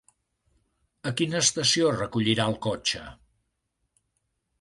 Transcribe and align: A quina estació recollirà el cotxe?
A 1.09 1.11
quina 1.19 1.41
estació 1.45 1.91
recollirà 1.97 2.47
el 2.53 2.57
cotxe? 2.67 3.03